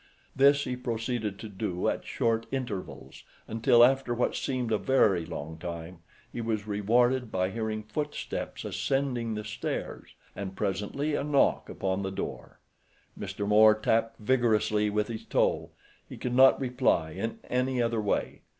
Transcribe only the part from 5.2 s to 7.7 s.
long time, he was rewarded by